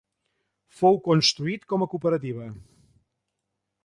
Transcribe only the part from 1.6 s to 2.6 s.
com a cooperativa.